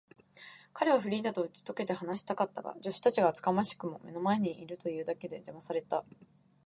[0.73, 6.03] 彼はフリーダとうちとけて話したかったが、助手たちが厚かましくも目の前にいるというだけで、じゃまされた。